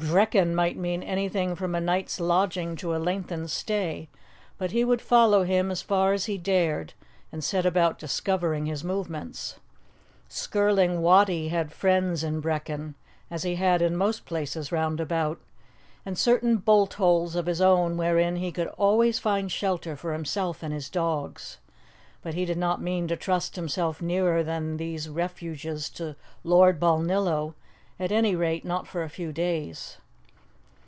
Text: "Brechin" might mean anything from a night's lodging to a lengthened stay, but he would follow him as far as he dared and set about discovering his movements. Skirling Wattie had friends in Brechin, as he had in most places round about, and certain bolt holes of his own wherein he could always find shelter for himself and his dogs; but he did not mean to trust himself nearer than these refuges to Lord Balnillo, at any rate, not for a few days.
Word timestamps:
"Brechin" 0.00 0.54
might 0.54 0.76
mean 0.76 1.02
anything 1.02 1.56
from 1.56 1.74
a 1.74 1.80
night's 1.80 2.20
lodging 2.20 2.76
to 2.76 2.94
a 2.94 3.02
lengthened 3.02 3.50
stay, 3.50 4.08
but 4.56 4.70
he 4.70 4.84
would 4.84 5.02
follow 5.02 5.42
him 5.42 5.72
as 5.72 5.82
far 5.82 6.12
as 6.12 6.26
he 6.26 6.38
dared 6.38 6.92
and 7.32 7.42
set 7.42 7.66
about 7.66 7.98
discovering 7.98 8.66
his 8.66 8.84
movements. 8.84 9.58
Skirling 10.28 11.00
Wattie 11.02 11.48
had 11.48 11.72
friends 11.72 12.22
in 12.22 12.40
Brechin, 12.40 12.94
as 13.28 13.42
he 13.42 13.56
had 13.56 13.82
in 13.82 13.96
most 13.96 14.24
places 14.24 14.70
round 14.70 15.00
about, 15.00 15.40
and 16.06 16.16
certain 16.16 16.58
bolt 16.58 16.94
holes 16.94 17.34
of 17.34 17.46
his 17.46 17.60
own 17.60 17.96
wherein 17.96 18.36
he 18.36 18.52
could 18.52 18.68
always 18.78 19.18
find 19.18 19.50
shelter 19.50 19.96
for 19.96 20.12
himself 20.12 20.62
and 20.62 20.72
his 20.72 20.88
dogs; 20.88 21.58
but 22.22 22.34
he 22.34 22.44
did 22.44 22.56
not 22.56 22.80
mean 22.80 23.08
to 23.08 23.16
trust 23.16 23.56
himself 23.56 24.00
nearer 24.00 24.44
than 24.44 24.76
these 24.76 25.08
refuges 25.08 25.88
to 25.90 26.14
Lord 26.44 26.78
Balnillo, 26.78 27.54
at 28.00 28.12
any 28.12 28.36
rate, 28.36 28.64
not 28.64 28.86
for 28.86 29.02
a 29.02 29.08
few 29.08 29.32
days. 29.32 29.98